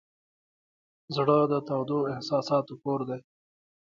[1.15, 3.19] زړه د تودو احساساتو کور دی.